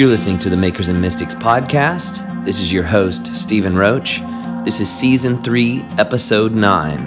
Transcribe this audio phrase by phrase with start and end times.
[0.00, 2.42] You're listening to the Makers and Mystics podcast.
[2.42, 4.22] This is your host, Stephen Roach.
[4.64, 6.98] This is season three, episode nine.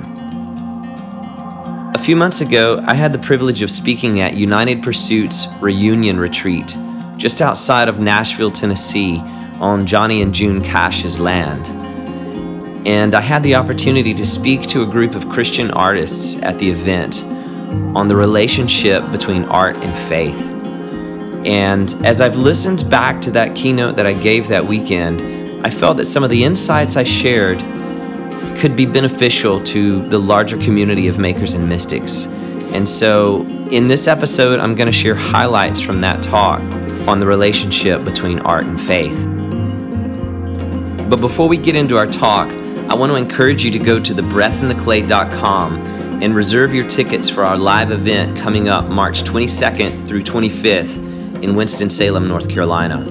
[1.96, 6.78] A few months ago, I had the privilege of speaking at United Pursuit's Reunion Retreat
[7.18, 9.18] just outside of Nashville, Tennessee,
[9.60, 11.66] on Johnny and June Cash's land.
[12.88, 16.70] And I had the opportunity to speak to a group of Christian artists at the
[16.70, 17.24] event
[17.96, 20.53] on the relationship between art and faith.
[21.46, 25.22] And as I've listened back to that keynote that I gave that weekend,
[25.66, 27.60] I felt that some of the insights I shared
[28.58, 32.28] could be beneficial to the larger community of makers and mystics.
[32.74, 36.62] And so, in this episode, I'm going to share highlights from that talk
[37.08, 39.26] on the relationship between art and faith.
[41.10, 42.52] But before we get into our talk,
[42.90, 45.74] I want to encourage you to go to thebreathintheclay.com
[46.24, 51.13] and reserve your tickets for our live event coming up March 22nd through 25th
[51.44, 53.02] in Winston-Salem, North Carolina.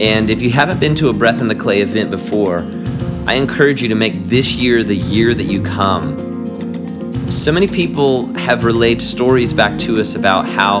[0.00, 2.60] And if you haven't been to a Breath in the Clay event before,
[3.26, 6.26] I encourage you to make this year the year that you come.
[7.30, 10.80] So many people have relayed stories back to us about how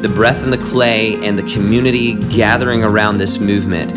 [0.00, 3.90] the Breath in the Clay and the community gathering around this movement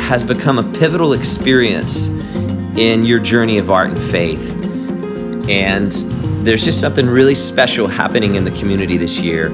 [0.00, 2.08] has become a pivotal experience
[2.76, 4.52] in your journey of art and faith.
[5.48, 5.92] And
[6.44, 9.50] there's just something really special happening in the community this year.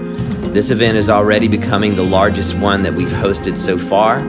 [0.52, 4.20] This event is already becoming the largest one that we've hosted so far.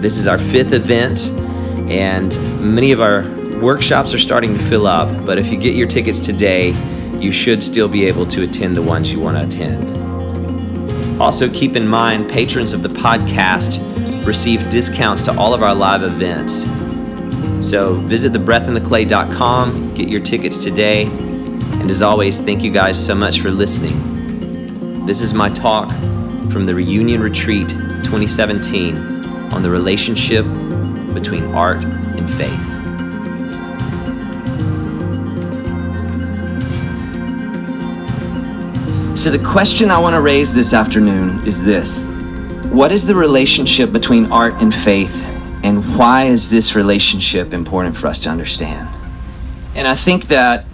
[0.00, 1.30] This is our fifth event,
[1.88, 3.22] and many of our
[3.60, 5.24] workshops are starting to fill up.
[5.24, 6.70] But if you get your tickets today,
[7.20, 11.22] you should still be able to attend the ones you want to attend.
[11.22, 13.78] Also, keep in mind patrons of the podcast
[14.26, 16.64] receive discounts to all of our live events.
[17.66, 23.40] So visit thebreathintheclay.com, get your tickets today, and as always, thank you guys so much
[23.40, 24.13] for listening.
[25.06, 25.90] This is my talk
[26.50, 28.96] from the Reunion Retreat 2017
[29.52, 30.46] on the relationship
[31.12, 32.74] between art and faith.
[39.14, 42.04] So, the question I want to raise this afternoon is this
[42.72, 45.14] What is the relationship between art and faith,
[45.62, 48.88] and why is this relationship important for us to understand?
[49.74, 50.64] And I think that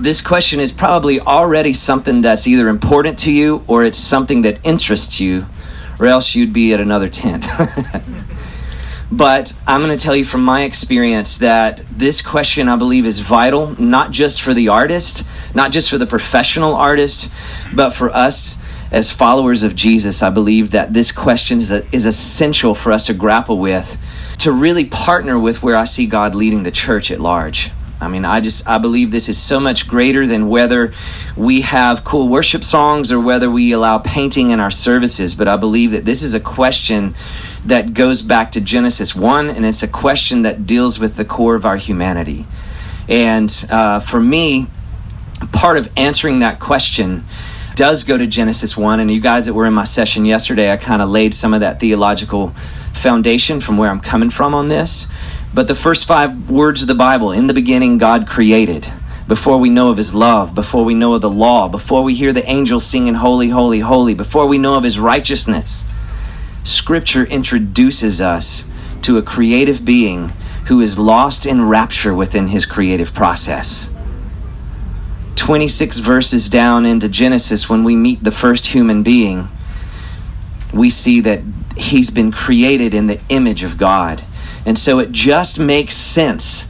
[0.00, 4.58] this question is probably already something that's either important to you or it's something that
[4.64, 5.46] interests you,
[5.98, 7.46] or else you'd be at another tent.
[9.12, 13.20] but I'm going to tell you from my experience that this question, I believe, is
[13.20, 17.30] vital, not just for the artist, not just for the professional artist,
[17.74, 18.56] but for us
[18.90, 20.22] as followers of Jesus.
[20.22, 23.98] I believe that this question is, a, is essential for us to grapple with,
[24.38, 27.70] to really partner with where I see God leading the church at large.
[28.00, 30.94] I mean, I just I believe this is so much greater than whether
[31.36, 35.56] we have cool worship songs or whether we allow painting in our services, but I
[35.56, 37.14] believe that this is a question
[37.66, 41.54] that goes back to Genesis 1 and it's a question that deals with the core
[41.54, 42.46] of our humanity.
[43.06, 44.68] And uh, for me,
[45.52, 47.24] part of answering that question
[47.74, 50.76] does go to Genesis 1 and you guys that were in my session yesterday, I
[50.76, 52.54] kind of laid some of that theological
[52.94, 55.06] foundation from where I'm coming from on this.
[55.52, 58.90] But the first five words of the Bible in the beginning, God created.
[59.26, 62.32] Before we know of his love, before we know of the law, before we hear
[62.32, 65.84] the angels singing, Holy, Holy, Holy, before we know of his righteousness,
[66.62, 68.64] Scripture introduces us
[69.02, 70.28] to a creative being
[70.66, 73.90] who is lost in rapture within his creative process.
[75.36, 79.48] 26 verses down into Genesis, when we meet the first human being,
[80.72, 81.40] we see that
[81.76, 84.22] he's been created in the image of God.
[84.66, 86.66] And so it just makes sense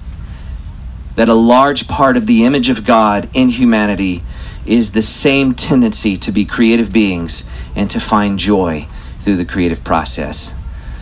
[1.17, 4.23] that a large part of the image of God in humanity
[4.65, 8.87] is the same tendency to be creative beings and to find joy
[9.19, 10.55] through the creative process.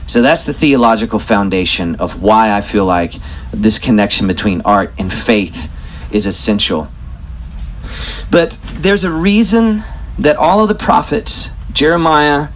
[0.06, 3.14] So that's the theological foundation of why I feel like
[3.52, 5.70] this connection between art and faith
[6.10, 6.88] is essential.
[8.30, 9.84] But there's a reason
[10.18, 12.48] that all of the prophets, Jeremiah,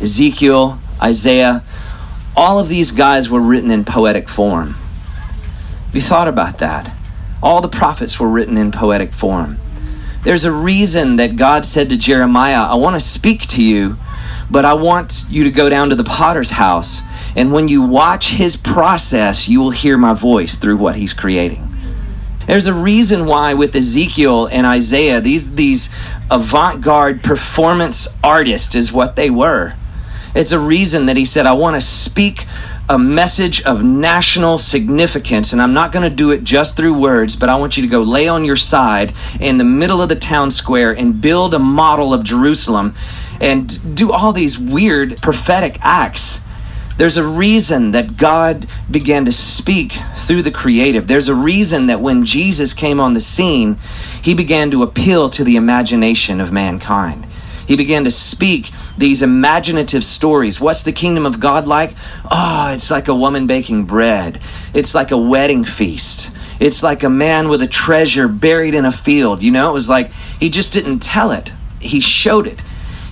[0.00, 1.62] Ezekiel, Isaiah,
[2.38, 4.74] all of these guys were written in poetic form.
[5.86, 6.94] Have you thought about that?
[7.42, 9.58] All the prophets were written in poetic form.
[10.22, 13.96] There's a reason that God said to Jeremiah, I want to speak to you,
[14.48, 17.00] but I want you to go down to the potter's house.
[17.34, 21.68] And when you watch his process, you will hear my voice through what he's creating.
[22.46, 25.90] There's a reason why with Ezekiel and Isaiah, these, these
[26.30, 29.74] avant garde performance artists is what they were.
[30.34, 32.46] It's a reason that he said, I want to speak
[32.88, 37.36] a message of national significance, and I'm not going to do it just through words,
[37.36, 40.16] but I want you to go lay on your side in the middle of the
[40.16, 42.94] town square and build a model of Jerusalem
[43.40, 46.40] and do all these weird prophetic acts.
[46.96, 51.06] There's a reason that God began to speak through the creative.
[51.06, 53.78] There's a reason that when Jesus came on the scene,
[54.20, 57.27] he began to appeal to the imagination of mankind.
[57.68, 60.58] He began to speak these imaginative stories.
[60.58, 61.94] What's the kingdom of God like?
[62.30, 64.40] Oh, it's like a woman baking bread.
[64.72, 66.30] It's like a wedding feast.
[66.60, 69.42] It's like a man with a treasure buried in a field.
[69.42, 70.10] You know, it was like
[70.40, 72.62] he just didn't tell it, he showed it.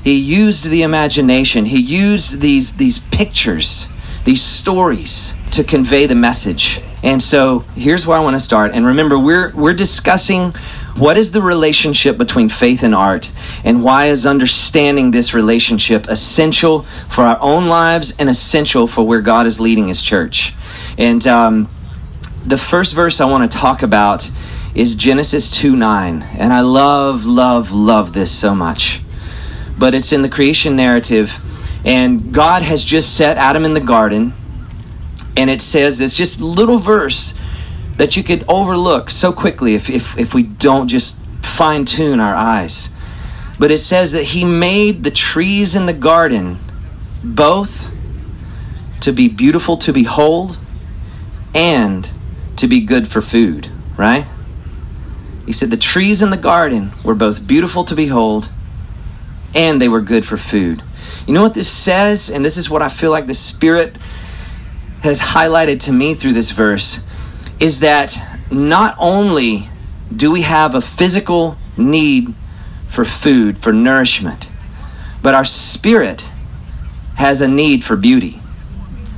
[0.03, 1.67] He used the imagination.
[1.67, 3.91] He used these these pictures,
[4.25, 6.81] these stories to convey the message.
[7.03, 8.73] And so here's where I want to start.
[8.73, 10.55] And remember, we're we're discussing
[10.97, 13.33] what is the relationship between faith and art,
[13.65, 19.21] and why is understanding this relationship essential for our own lives and essential for where
[19.21, 20.55] God is leading His church.
[20.99, 21.69] And um,
[22.45, 24.31] the first verse I want to talk about
[24.75, 26.23] is Genesis 2 9.
[26.23, 29.03] And I love, love, love this so much
[29.79, 31.39] but it's in the creation narrative.
[31.85, 34.33] And God has just set Adam in the garden.
[35.37, 37.35] And it says it's just little verse
[37.97, 42.35] that you could overlook so quickly if, if, if we don't just fine tune our
[42.35, 42.91] eyes.
[43.59, 46.59] But it says that He made the trees in the garden
[47.25, 47.89] both
[49.01, 50.59] to be beautiful to behold
[51.55, 52.11] and
[52.57, 54.27] to be good for food, right?
[55.47, 58.51] He said the trees in the garden were both beautiful to behold
[59.55, 60.83] and they were good for food.
[61.27, 62.31] You know what this says?
[62.31, 63.97] And this is what I feel like the Spirit
[65.01, 67.01] has highlighted to me through this verse
[67.59, 68.19] is that
[68.51, 69.69] not only
[70.15, 72.35] do we have a physical need
[72.89, 74.51] for food, for nourishment,
[75.23, 76.31] but our spirit
[77.17, 78.41] has a need for beauty.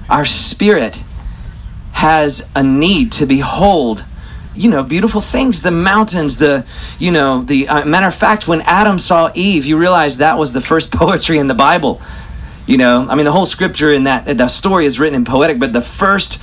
[0.08, 1.02] Our spirit
[1.92, 4.04] has a need to behold
[4.54, 6.64] you know beautiful things the mountains the
[6.98, 10.52] you know the uh, matter of fact when adam saw eve you realize that was
[10.52, 12.00] the first poetry in the bible
[12.66, 15.58] you know i mean the whole scripture in that the story is written in poetic
[15.58, 16.40] but the first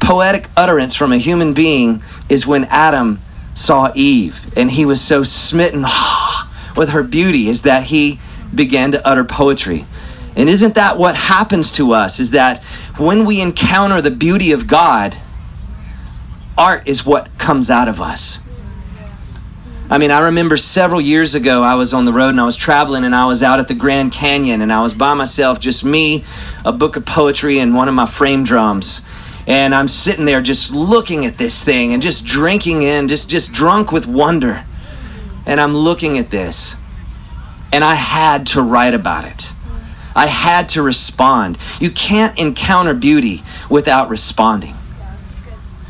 [0.00, 3.20] poetic utterance from a human being is when adam
[3.54, 5.84] saw eve and he was so smitten
[6.76, 8.18] with her beauty is that he
[8.54, 9.86] began to utter poetry
[10.36, 12.62] and isn't that what happens to us is that
[12.98, 15.18] when we encounter the beauty of god
[16.56, 18.40] art is what comes out of us.
[19.88, 22.56] I mean, I remember several years ago, I was on the road and I was
[22.56, 25.84] traveling and I was out at the Grand Canyon and I was by myself, just
[25.84, 26.24] me,
[26.64, 29.02] a book of poetry, and one of my frame drums.
[29.46, 33.52] And I'm sitting there just looking at this thing and just drinking in, just, just
[33.52, 34.64] drunk with wonder.
[35.46, 36.74] And I'm looking at this.
[37.72, 39.52] And I had to write about it.
[40.16, 41.58] I had to respond.
[41.78, 44.74] You can't encounter beauty without responding.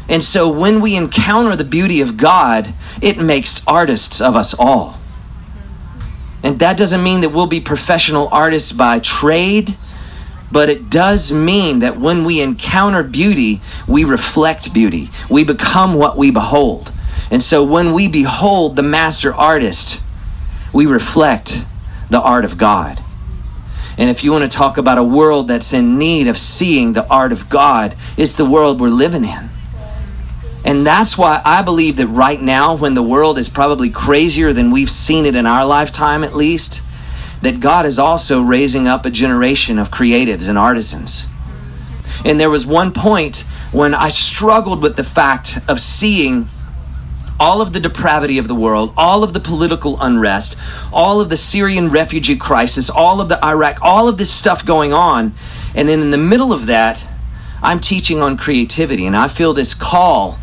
[0.09, 4.99] And so when we encounter the beauty of God, it makes artists of us all.
[6.43, 9.77] And that doesn't mean that we'll be professional artists by trade,
[10.51, 15.11] but it does mean that when we encounter beauty, we reflect beauty.
[15.29, 16.93] We become what we behold.
[17.31, 20.03] And so when we behold the master artist,
[20.73, 21.65] we reflect
[22.11, 23.03] the art of God.
[23.99, 27.07] And if you want to talk about a world that's in need of seeing the
[27.09, 29.51] art of God, it's the world we're living in.
[30.65, 34.71] And that's why I believe that right now, when the world is probably crazier than
[34.71, 36.83] we've seen it in our lifetime at least,
[37.47, 41.29] that God is also raising up a generation of creatives and artisans.
[42.25, 46.49] And there was one point when I struggled with the fact of seeing
[47.39, 50.57] all of the depravity of the world, all of the political unrest,
[50.93, 54.93] all of the Syrian refugee crisis, all of the Iraq, all of this stuff going
[54.93, 55.33] on.
[55.73, 57.07] And then in the middle of that,
[57.63, 60.39] I'm teaching on creativity, and I feel this call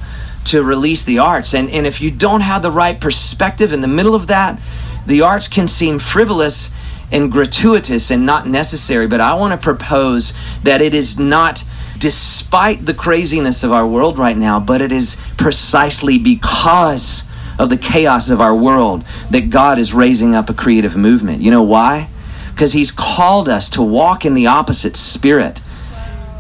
[0.46, 1.54] to release the arts.
[1.54, 4.62] And, and if you don't have the right perspective in the middle of that,
[5.06, 6.72] the arts can seem frivolous
[7.14, 9.08] and gratuitous and not necessary.
[9.08, 11.64] But I want to propose that it is not
[11.98, 17.24] despite the craziness of our world right now, but it is precisely because
[17.58, 21.42] of the chaos of our world that God is raising up a creative movement.
[21.42, 22.10] You know why?
[22.50, 25.62] Because He's called us to walk in the opposite spirit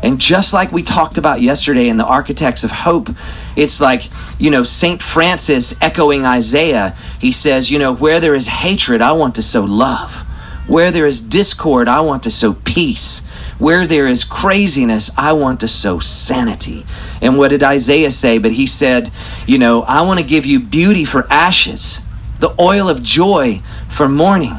[0.03, 3.09] and just like we talked about yesterday in the Architects of Hope,
[3.55, 5.01] it's like, you know, St.
[5.01, 6.97] Francis echoing Isaiah.
[7.19, 10.25] He says, you know, where there is hatred, I want to sow love.
[10.67, 13.19] Where there is discord, I want to sow peace.
[13.59, 16.85] Where there is craziness, I want to sow sanity.
[17.21, 18.37] And what did Isaiah say?
[18.37, 19.11] But he said,
[19.45, 21.99] you know, I want to give you beauty for ashes,
[22.39, 24.57] the oil of joy for mourning.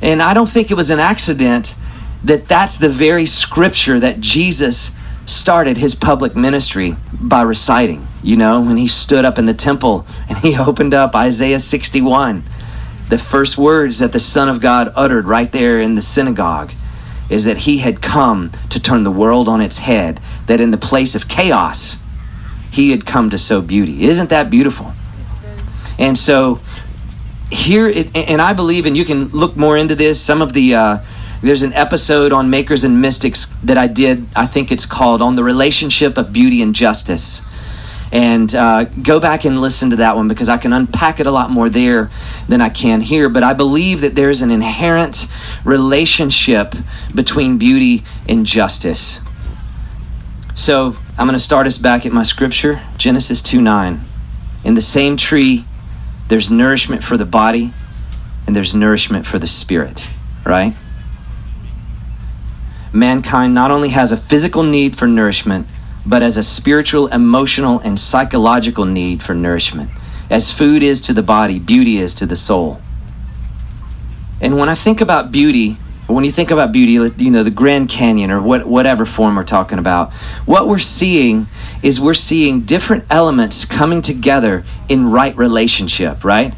[0.00, 1.76] And I don't think it was an accident
[2.24, 4.92] that that's the very scripture that Jesus
[5.26, 8.06] started his public ministry by reciting.
[8.22, 12.44] You know, when he stood up in the temple and he opened up Isaiah 61.
[13.12, 16.72] The first words that the Son of God uttered right there in the synagogue
[17.28, 20.78] is that he had come to turn the world on its head, that in the
[20.78, 21.98] place of chaos,
[22.70, 24.04] he had come to sow beauty.
[24.04, 24.94] Isn't that beautiful?
[25.98, 26.60] And so
[27.50, 30.74] here, it, and I believe, and you can look more into this, some of the.
[30.74, 30.98] Uh,
[31.42, 34.26] there's an episode on Makers and Mystics that I did.
[34.34, 37.42] I think it's called On the Relationship of Beauty and Justice.
[38.12, 41.30] And uh, go back and listen to that one because I can unpack it a
[41.30, 42.10] lot more there
[42.46, 43.28] than I can here.
[43.28, 45.26] But I believe that there's an inherent
[45.64, 46.74] relationship
[47.14, 49.20] between beauty and justice.
[50.54, 54.00] So I'm going to start us back at my scripture Genesis 2 9.
[54.64, 55.64] In the same tree,
[56.28, 57.72] there's nourishment for the body
[58.46, 60.04] and there's nourishment for the spirit,
[60.44, 60.74] right?
[62.92, 65.66] mankind not only has a physical need for nourishment,
[66.04, 69.90] but as a spiritual, emotional, and psychological need for nourishment.
[70.30, 72.80] As food is to the body, beauty is to the soul.
[74.40, 75.76] And when I think about beauty,
[76.08, 79.44] when you think about beauty, you know, the Grand Canyon or what, whatever form we're
[79.44, 80.12] talking about,
[80.44, 81.46] what we're seeing
[81.82, 86.54] is we're seeing different elements coming together in right relationship, right?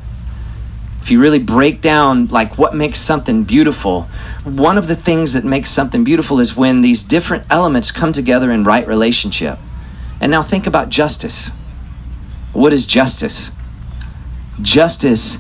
[1.05, 4.09] If you really break down like what makes something beautiful
[4.45, 8.53] one of the things that makes something beautiful is when these different elements come together
[8.53, 9.59] in right relationship.
[10.21, 11.49] And now think about justice.
[12.53, 13.51] What is justice?
[14.61, 15.39] Justice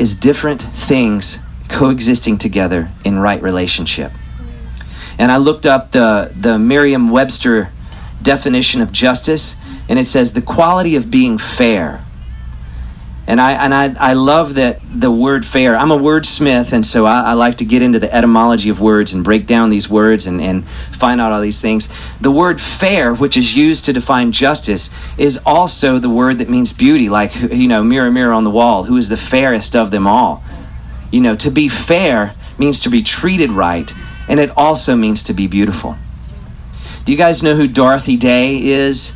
[0.00, 4.12] is different things coexisting together in right relationship.
[5.18, 7.70] And i looked up the the merriam-webster
[8.22, 9.56] definition of justice
[9.88, 12.04] and it says the quality of being fair
[13.28, 15.76] and I and I, I love that the word fair.
[15.76, 19.12] I'm a wordsmith, and so I, I, like to get into the etymology of words
[19.12, 21.90] and break down these words and, and find out all these things.
[22.22, 26.72] The word fair, which is used to define justice, is also the word that means
[26.72, 27.10] beauty.
[27.10, 30.42] Like you know, mirror, mirror on the wall, who is the fairest of them all?
[31.10, 33.92] You know, to be fair means to be treated right,
[34.26, 35.98] and it also means to be beautiful.
[37.04, 39.12] Do you guys know who Dorothy Day is?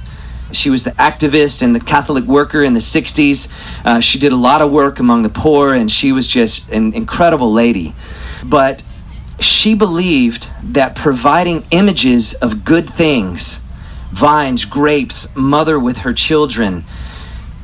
[0.52, 3.50] She was the activist and the Catholic worker in the 60s.
[3.84, 6.92] Uh, she did a lot of work among the poor, and she was just an
[6.94, 7.94] incredible lady.
[8.44, 8.82] But
[9.40, 13.60] she believed that providing images of good things,
[14.12, 16.84] vines, grapes, mother with her children,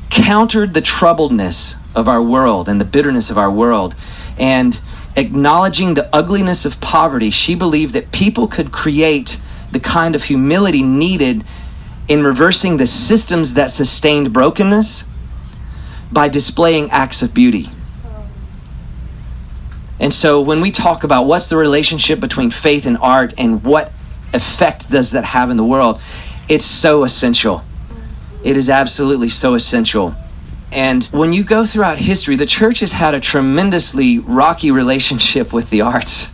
[0.09, 3.95] countered the troubledness of our world and the bitterness of our world.
[4.37, 4.79] And
[5.15, 9.39] acknowledging the ugliness of poverty, she believed that people could create
[9.71, 11.43] the kind of humility needed
[12.09, 15.05] in reversing the systems that sustained brokenness
[16.11, 17.69] by displaying acts of beauty.
[19.99, 23.93] And so when we talk about what's the relationship between faith and art and what
[24.33, 26.01] effect does that have in the world,
[26.47, 27.63] it's so essential.
[28.43, 30.15] It is absolutely so essential.
[30.71, 35.69] And when you go throughout history, the church has had a tremendously rocky relationship with
[35.69, 36.31] the arts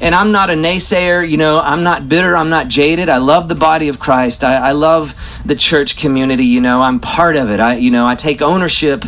[0.00, 3.08] and I'm not a naysayer, you know, I'm not bitter, I'm not jaded.
[3.08, 4.44] I love the body of Christ.
[4.44, 5.14] I, I, love
[5.44, 7.60] the church community, you know, I'm part of it.
[7.60, 9.04] I, you know, I take ownership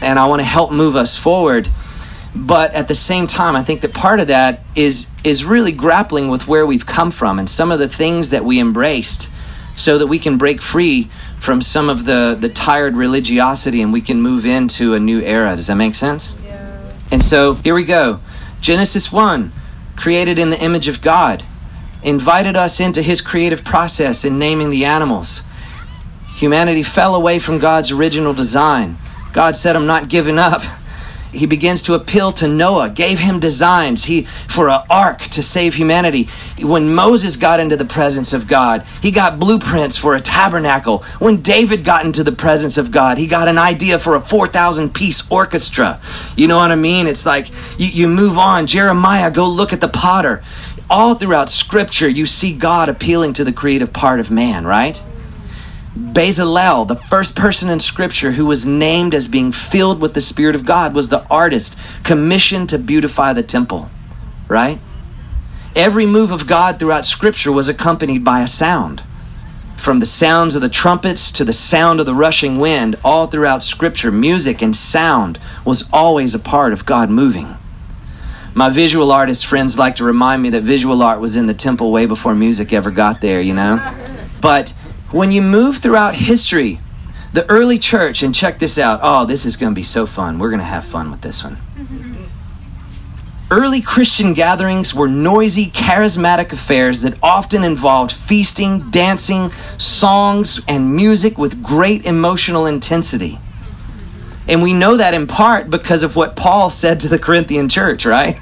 [0.00, 1.68] and I want to help move us forward.
[2.34, 6.28] But at the same time, I think that part of that is is really grappling
[6.28, 9.28] with where we've come from and some of the things that we embraced
[9.74, 14.00] so that we can break free from some of the, the tired religiosity and we
[14.00, 15.56] can move into a new era.
[15.56, 16.36] Does that make sense?
[16.44, 16.92] Yeah.
[17.10, 18.20] And so here we go.
[18.60, 19.52] Genesis 1
[20.00, 21.44] created in the image of God,
[22.02, 25.42] invited us into his creative process in naming the animals.
[26.36, 28.96] Humanity fell away from God's original design.
[29.34, 30.62] God said, I'm not giving up
[31.32, 35.74] he begins to appeal to Noah, gave him designs he, for an ark to save
[35.74, 36.28] humanity.
[36.58, 40.98] When Moses got into the presence of God, he got blueprints for a tabernacle.
[41.18, 44.92] When David got into the presence of God, he got an idea for a 4,000
[44.92, 46.00] piece orchestra.
[46.36, 47.06] You know what I mean?
[47.06, 48.66] It's like you, you move on.
[48.66, 50.42] Jeremiah, go look at the potter.
[50.88, 55.00] All throughout Scripture, you see God appealing to the creative part of man, right?
[55.96, 60.54] Bezalel, the first person in Scripture who was named as being filled with the Spirit
[60.54, 63.90] of God, was the artist commissioned to beautify the temple,
[64.46, 64.80] right?
[65.74, 69.02] Every move of God throughout Scripture was accompanied by a sound.
[69.76, 73.62] From the sounds of the trumpets to the sound of the rushing wind, all throughout
[73.62, 77.56] Scripture, music and sound was always a part of God moving.
[78.52, 81.90] My visual artist friends like to remind me that visual art was in the temple
[81.90, 83.94] way before music ever got there, you know?
[84.40, 84.74] But
[85.12, 86.80] when you move throughout history,
[87.32, 89.00] the early church, and check this out.
[89.02, 90.38] Oh, this is going to be so fun.
[90.38, 91.58] We're going to have fun with this one.
[93.50, 101.36] Early Christian gatherings were noisy, charismatic affairs that often involved feasting, dancing, songs, and music
[101.36, 103.40] with great emotional intensity.
[104.46, 108.06] And we know that in part because of what Paul said to the Corinthian church,
[108.06, 108.38] right?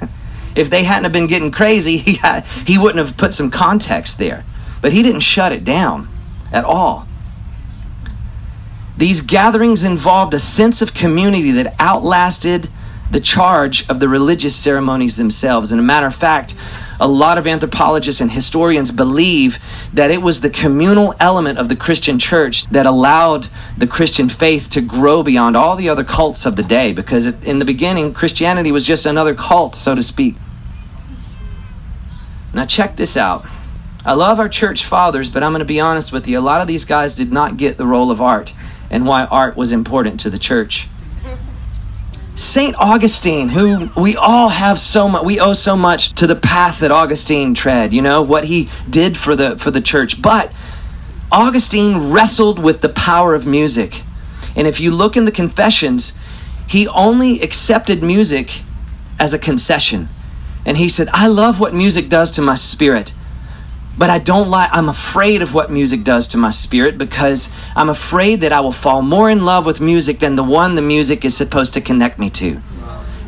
[0.55, 4.19] If they hadn't have been getting crazy, he, had, he wouldn't have put some context
[4.19, 4.43] there.
[4.81, 6.07] But he didn't shut it down
[6.51, 7.07] at all.
[8.97, 12.69] These gatherings involved a sense of community that outlasted
[13.11, 15.71] the charge of the religious ceremonies themselves.
[15.71, 16.53] And a matter of fact,
[16.99, 19.57] a lot of anthropologists and historians believe
[19.93, 24.69] that it was the communal element of the Christian church that allowed the Christian faith
[24.71, 28.71] to grow beyond all the other cults of the day because in the beginning, Christianity
[28.71, 30.35] was just another cult, so to speak.
[32.53, 33.45] Now, check this out.
[34.05, 36.39] I love our church fathers, but I'm going to be honest with you.
[36.39, 38.53] A lot of these guys did not get the role of art
[38.89, 40.87] and why art was important to the church.
[42.35, 42.73] St.
[42.77, 46.89] Augustine, who we all have so much, we owe so much to the path that
[46.89, 50.21] Augustine tread, you know, what he did for the, for the church.
[50.21, 50.53] But
[51.29, 54.03] Augustine wrestled with the power of music.
[54.55, 56.13] And if you look in the Confessions,
[56.65, 58.63] he only accepted music
[59.19, 60.07] as a concession.
[60.65, 63.11] And he said, I love what music does to my spirit.
[63.97, 67.89] But I don't like, I'm afraid of what music does to my spirit because I'm
[67.89, 71.25] afraid that I will fall more in love with music than the one the music
[71.25, 72.61] is supposed to connect me to.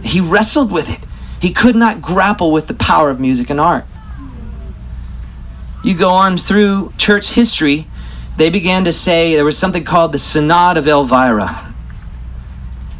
[0.04, 1.00] He wrestled with it.
[1.42, 3.86] He could not grapple with the power of music and art.
[5.84, 7.88] You go on through church history,
[8.38, 11.74] they began to say there was something called the Synod of Elvira.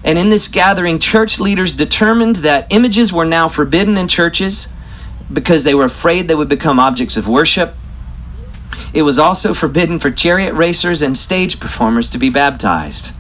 [0.04, 4.68] And in this gathering, church leaders determined that images were now forbidden in churches
[5.32, 7.76] because they were afraid they would become objects of worship.
[8.94, 13.14] It was also forbidden for chariot racers and stage performers to be baptized.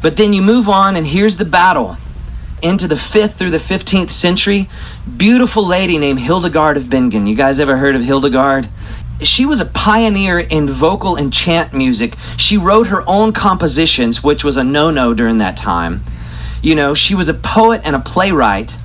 [0.00, 1.96] But then you move on, and here's the battle
[2.62, 4.68] into the 5th through the 15th century.
[5.16, 7.26] Beautiful lady named Hildegard of Bingen.
[7.26, 8.68] You guys ever heard of Hildegard?
[9.22, 12.16] She was a pioneer in vocal and chant music.
[12.36, 16.04] She wrote her own compositions, which was a no no during that time.
[16.62, 18.76] You know, she was a poet and a playwright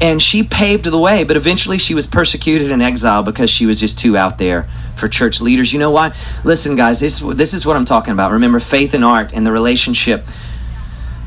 [0.00, 3.80] and she paved the way but eventually she was persecuted and exiled because she was
[3.80, 5.72] just too out there for church leaders.
[5.72, 8.32] You know why listen guys this, this is what i'm talking about.
[8.32, 10.26] Remember faith and art and the relationship.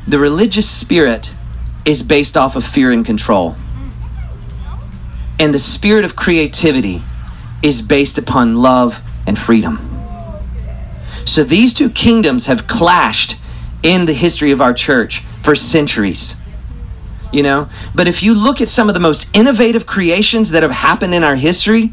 [0.06, 1.34] The religious spirit
[1.84, 3.56] is based off of fear and control.
[5.38, 7.02] And the spirit of creativity
[7.62, 9.86] is based upon love and freedom.
[11.24, 13.36] So these two kingdoms have clashed
[13.82, 16.34] in the history of our church for centuries
[17.32, 17.68] you know?
[17.94, 21.24] But if you look at some of the most innovative creations that have happened in
[21.24, 21.92] our history,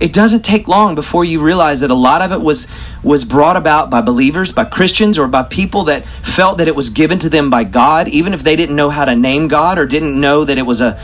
[0.00, 2.66] it doesn't take long before you realize that a lot of it was
[3.02, 6.88] was brought about by believers, by Christians, or by people that felt that it was
[6.88, 9.84] given to them by God, even if they didn't know how to name God or
[9.84, 10.98] didn't know that it was a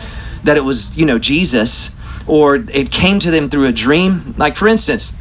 [0.45, 1.91] that it was, you know, Jesus,
[2.27, 4.35] or it came to them through a dream.
[4.39, 5.15] Like for instance,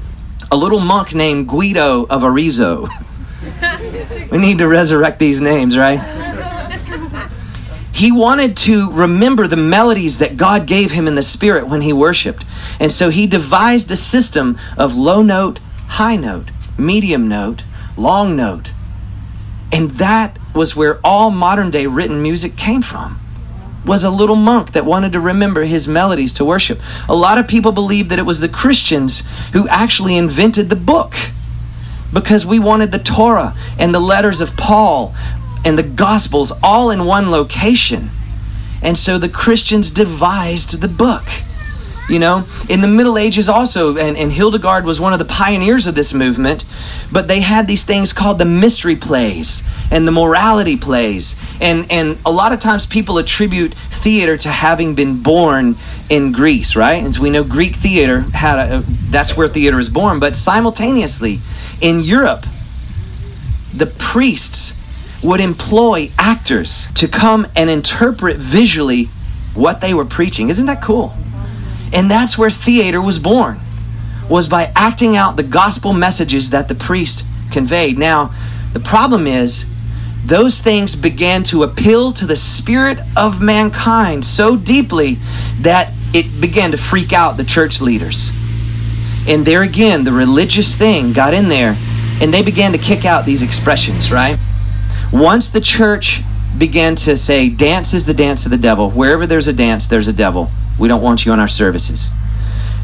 [0.49, 2.87] a little monk named Guido of Arezzo.
[4.31, 6.24] we need to resurrect these names, right?
[7.95, 11.93] He wanted to remember the melodies that God gave him in the spirit when he
[11.93, 12.43] worshiped.
[12.77, 17.63] And so he devised a system of low note, high note, medium note,
[17.95, 18.71] long note.
[19.71, 23.17] And that was where all modern day written music came from.
[23.85, 26.81] Was a little monk that wanted to remember his melodies to worship.
[27.07, 31.15] A lot of people believe that it was the Christians who actually invented the book
[32.11, 35.15] because we wanted the Torah and the letters of Paul
[35.65, 38.11] and the Gospels all in one location.
[38.81, 41.27] And so the Christians devised the book.
[42.07, 45.87] You know, in the Middle Ages also, and, and Hildegard was one of the pioneers
[45.87, 46.63] of this movement,
[47.11, 51.35] but they had these things called the mystery plays and the morality plays.
[51.59, 56.75] And, and a lot of times people attribute theater to having been born in Greece,
[56.75, 57.03] right?
[57.03, 60.19] And so we know Greek theater had a, that's where theater is born.
[60.19, 61.39] But simultaneously,
[61.81, 62.45] in Europe,
[63.73, 64.73] the priests
[65.25, 69.05] would employ actors to come and interpret visually
[69.55, 70.49] what they were preaching.
[70.49, 71.13] Isn't that cool?
[71.91, 73.59] And that's where theater was born.
[74.29, 77.97] Was by acting out the gospel messages that the priest conveyed.
[77.97, 78.33] Now,
[78.73, 79.65] the problem is
[80.25, 85.17] those things began to appeal to the spirit of mankind so deeply
[85.61, 88.31] that it began to freak out the church leaders.
[89.27, 91.77] And there again, the religious thing got in there
[92.21, 94.37] and they began to kick out these expressions, right?
[95.15, 96.21] Once the church
[96.57, 100.09] began to say, dance is the dance of the devil, wherever there's a dance, there's
[100.09, 100.51] a devil.
[100.77, 102.11] We don't want you on our services.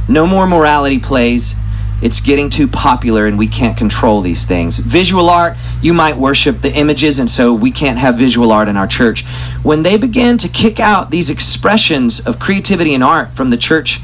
[0.07, 1.55] No more morality plays.
[2.01, 4.79] It's getting too popular and we can't control these things.
[4.79, 8.77] Visual art, you might worship the images, and so we can't have visual art in
[8.77, 9.25] our church.
[9.61, 13.99] When they began to kick out these expressions of creativity and art from the church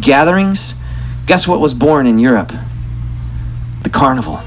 [0.00, 0.76] gatherings,
[1.26, 2.54] guess what was born in Europe?
[3.82, 4.40] The carnival.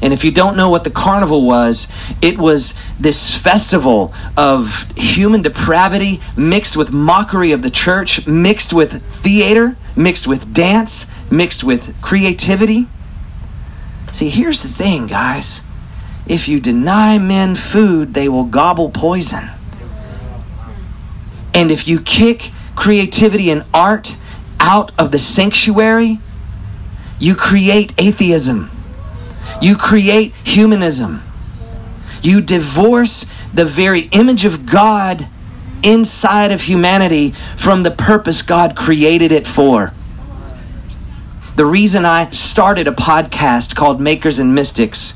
[0.00, 1.88] And if you don't know what the carnival was,
[2.22, 9.02] it was this festival of human depravity mixed with mockery of the church, mixed with
[9.12, 12.86] theater, mixed with dance, mixed with creativity.
[14.12, 15.62] See, here's the thing, guys.
[16.26, 19.50] If you deny men food, they will gobble poison.
[21.54, 24.16] And if you kick creativity and art
[24.60, 26.20] out of the sanctuary,
[27.18, 28.70] you create atheism.
[29.60, 31.22] You create humanism.
[32.22, 35.28] You divorce the very image of God
[35.82, 39.92] inside of humanity from the purpose God created it for.
[41.56, 45.14] The reason I started a podcast called Makers and Mystics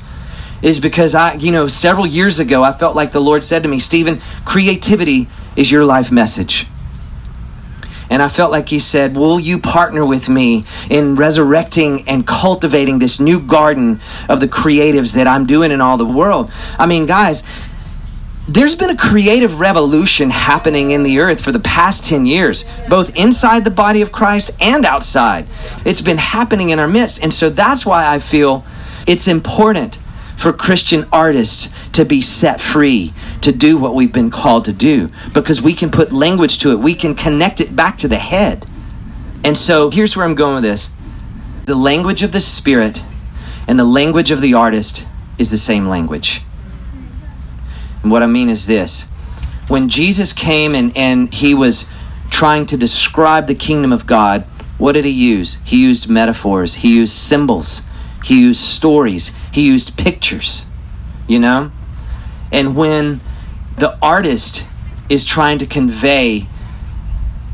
[0.61, 3.69] is because I, you know, several years ago, I felt like the Lord said to
[3.69, 6.67] me, Stephen, creativity is your life message.
[8.13, 12.99] And I felt like he said, Will you partner with me in resurrecting and cultivating
[12.99, 16.51] this new garden of the creatives that I'm doing in all the world?
[16.77, 17.41] I mean, guys,
[18.47, 23.15] there's been a creative revolution happening in the earth for the past 10 years, both
[23.15, 25.47] inside the body of Christ and outside.
[25.83, 27.23] It's been happening in our midst.
[27.23, 28.63] And so that's why I feel
[29.07, 29.97] it's important
[30.43, 35.09] for Christian artists to be set free to do what we've been called to do
[35.33, 38.65] because we can put language to it, we can connect it back to the head.
[39.45, 40.89] And so here's where I'm going with this
[41.63, 43.01] the language of the Spirit
[43.69, 46.41] and the language of the artist is the same language.
[48.01, 49.03] And what I mean is this
[49.69, 51.85] when Jesus came and, and he was
[52.29, 54.41] trying to describe the kingdom of God,
[54.77, 55.59] what did he use?
[55.63, 57.83] He used metaphors, he used symbols.
[58.23, 60.65] He used stories, he used pictures,
[61.27, 61.71] you know?
[62.51, 63.19] And when
[63.77, 64.65] the artist
[65.09, 66.47] is trying to convey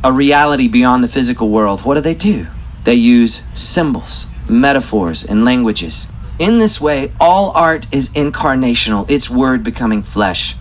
[0.03, 2.47] a reality beyond the physical world, what do they do?
[2.83, 6.07] They use symbols, metaphors, and languages.
[6.37, 10.55] In this way, all art is incarnational, its word becoming flesh.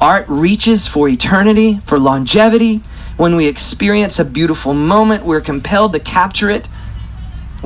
[0.00, 2.82] Art reaches for eternity, for longevity.
[3.16, 6.68] When we experience a beautiful moment, we're compelled to capture it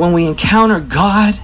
[0.00, 1.38] when we encounter God,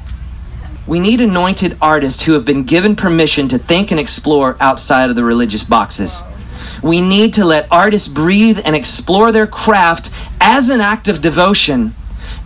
[0.87, 5.16] we need anointed artists who have been given permission to think and explore outside of
[5.16, 6.23] the religious boxes.
[6.83, 11.95] We need to let artists breathe and explore their craft as an act of devotion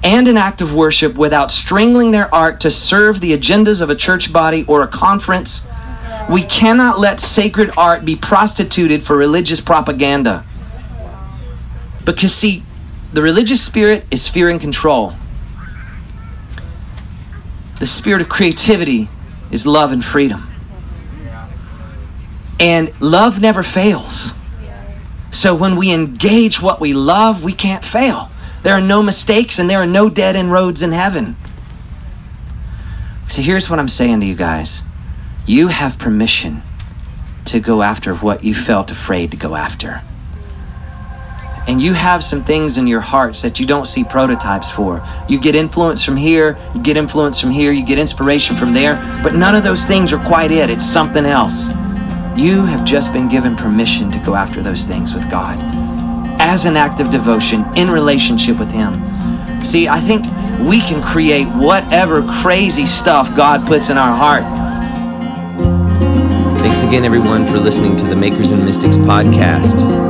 [0.02, 3.94] and an act of worship without strangling their art to serve the agendas of a
[3.94, 5.64] church body or a conference.
[6.28, 10.44] We cannot let sacred art be prostituted for religious propaganda.
[12.04, 12.64] Because, see,
[13.12, 15.14] the religious spirit is fear and control.
[17.80, 19.08] The spirit of creativity
[19.50, 20.48] is love and freedom.
[22.60, 24.32] And love never fails.
[25.30, 28.30] So when we engage what we love, we can't fail.
[28.62, 31.36] There are no mistakes and there are no dead end roads in heaven.
[33.28, 34.82] So here's what I'm saying to you guys
[35.46, 36.62] you have permission
[37.46, 40.02] to go after what you felt afraid to go after
[41.66, 45.02] and you have some things in your hearts that you don't see prototypes for.
[45.28, 48.94] You get influence from here, you get influence from here, you get inspiration from there,
[49.22, 50.70] but none of those things are quite it.
[50.70, 51.68] It's something else.
[52.36, 55.58] You have just been given permission to go after those things with God
[56.40, 58.94] as an act of devotion in relationship with Him.
[59.64, 60.24] See, I think
[60.66, 64.44] we can create whatever crazy stuff God puts in our heart.
[66.60, 70.09] Thanks again, everyone, for listening to the Makers and Mystics podcast.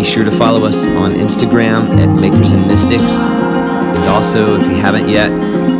[0.00, 3.22] Be sure to follow us on Instagram at Makers and Mystics.
[3.22, 5.28] And also, if you haven't yet,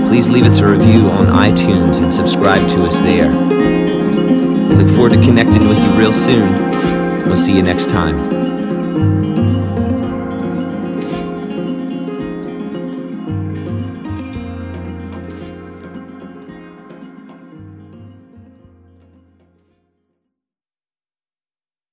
[0.08, 3.32] please leave us a review on iTunes and subscribe to us there.
[4.76, 6.52] Look forward to connecting with you real soon.
[7.24, 8.39] We'll see you next time.